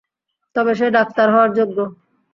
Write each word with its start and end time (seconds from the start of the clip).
তবে 0.55 0.71
সে 0.79 0.87
ডাক্তার 0.97 1.27
হওয়ার 1.33 1.49
যোগ্য। 1.57 1.77